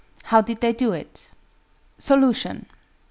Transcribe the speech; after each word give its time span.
How 0.23 0.41
did 0.41 0.61
they 0.61 0.73
do 0.73 0.93
it? 0.93 1.29
_Solution. 1.99 2.65